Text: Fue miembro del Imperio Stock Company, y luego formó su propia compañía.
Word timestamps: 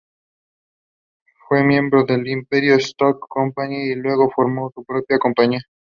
Fue 1.47 1.63
miembro 1.63 2.03
del 2.05 2.27
Imperio 2.27 2.73
Stock 2.79 3.23
Company, 3.29 3.91
y 3.91 3.93
luego 3.93 4.31
formó 4.31 4.71
su 4.73 4.83
propia 4.83 5.19
compañía. 5.19 5.61